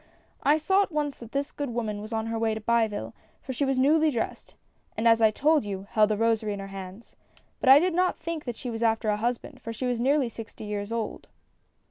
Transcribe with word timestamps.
I 0.41 0.57
saw 0.57 0.81
at 0.81 0.91
once 0.91 1.19
that 1.19 1.31
this 1.31 1.51
good 1.51 1.69
woman 1.69 2.01
was 2.01 2.11
on 2.11 2.25
her 2.25 2.39
way 2.39 2.55
to 2.55 2.59
Biville, 2.59 3.13
for 3.39 3.53
she 3.53 3.65
was 3.65 3.77
newly 3.77 4.09
dressed, 4.09 4.55
and 4.97 5.07
as 5.07 5.21
I 5.21 5.29
told 5.29 5.63
you, 5.63 5.85
held 5.91 6.11
a 6.11 6.17
rosary 6.17 6.53
in 6.53 6.59
her 6.59 6.69
hands. 6.73 7.15
But 7.59 7.69
I 7.69 7.77
did 7.77 7.93
not 7.93 8.17
think 8.17 8.45
she 8.55 8.71
was 8.71 8.81
after 8.81 9.09
a 9.09 9.17
husband, 9.17 9.61
for 9.61 9.71
she 9.71 9.85
was 9.85 9.99
nearly 9.99 10.27
sixty 10.27 10.63
years 10.63 10.91
old. 10.91 11.27